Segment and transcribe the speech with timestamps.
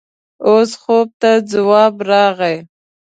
[0.47, 2.57] اوس خوب ته ځواب راغی.